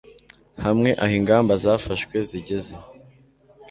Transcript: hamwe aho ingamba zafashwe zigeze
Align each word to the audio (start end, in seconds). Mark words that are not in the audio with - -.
hamwe 0.65 0.89
aho 1.03 1.13
ingamba 1.19 1.53
zafashwe 1.63 2.15
zigeze 2.29 2.73